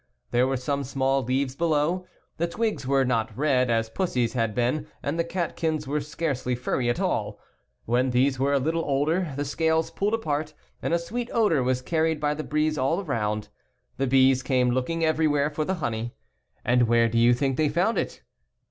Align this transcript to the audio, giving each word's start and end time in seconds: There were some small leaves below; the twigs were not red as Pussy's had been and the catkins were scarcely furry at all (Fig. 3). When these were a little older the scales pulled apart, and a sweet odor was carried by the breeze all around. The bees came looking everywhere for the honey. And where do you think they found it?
There 0.31 0.47
were 0.47 0.57
some 0.57 0.83
small 0.83 1.21
leaves 1.21 1.55
below; 1.55 2.07
the 2.37 2.47
twigs 2.47 2.87
were 2.87 3.05
not 3.05 3.37
red 3.37 3.69
as 3.69 3.87
Pussy's 3.87 4.33
had 4.33 4.55
been 4.55 4.87
and 5.03 5.19
the 5.19 5.23
catkins 5.23 5.85
were 5.85 6.01
scarcely 6.01 6.55
furry 6.55 6.89
at 6.89 6.99
all 6.99 7.33
(Fig. 7.33 7.41
3). 7.41 7.43
When 7.85 8.09
these 8.09 8.39
were 8.39 8.53
a 8.53 8.57
little 8.57 8.83
older 8.83 9.31
the 9.35 9.45
scales 9.45 9.91
pulled 9.91 10.15
apart, 10.15 10.55
and 10.81 10.91
a 10.91 10.97
sweet 10.97 11.29
odor 11.31 11.61
was 11.61 11.83
carried 11.83 12.19
by 12.19 12.33
the 12.33 12.43
breeze 12.43 12.79
all 12.79 12.99
around. 13.01 13.49
The 13.97 14.07
bees 14.07 14.41
came 14.41 14.71
looking 14.71 15.05
everywhere 15.05 15.51
for 15.51 15.65
the 15.65 15.75
honey. 15.75 16.15
And 16.65 16.87
where 16.87 17.07
do 17.07 17.19
you 17.19 17.35
think 17.35 17.57
they 17.57 17.69
found 17.69 17.99
it? 17.99 18.23